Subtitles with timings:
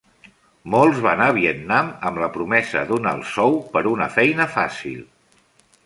[0.75, 4.99] Molts van a Vietnam amb la promesa d'un alt sou per una feina fàcil.